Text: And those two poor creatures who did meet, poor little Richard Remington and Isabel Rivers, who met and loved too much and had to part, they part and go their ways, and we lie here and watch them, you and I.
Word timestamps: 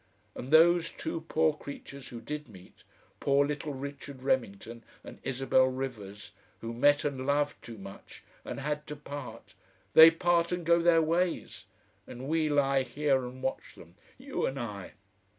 And 0.33 0.47
those 0.49 0.91
two 0.91 1.21
poor 1.27 1.53
creatures 1.53 2.07
who 2.07 2.21
did 2.21 2.49
meet, 2.49 2.83
poor 3.19 3.45
little 3.45 3.75
Richard 3.75 4.23
Remington 4.23 4.83
and 5.03 5.19
Isabel 5.21 5.65
Rivers, 5.67 6.31
who 6.61 6.73
met 6.73 7.05
and 7.05 7.27
loved 7.27 7.63
too 7.63 7.77
much 7.77 8.23
and 8.43 8.59
had 8.61 8.87
to 8.87 8.95
part, 8.95 9.53
they 9.93 10.09
part 10.09 10.51
and 10.51 10.65
go 10.65 10.81
their 10.81 11.03
ways, 11.03 11.65
and 12.07 12.27
we 12.27 12.49
lie 12.49 12.81
here 12.81 13.23
and 13.27 13.43
watch 13.43 13.75
them, 13.75 13.93
you 14.17 14.47
and 14.47 14.59
I. 14.59 14.93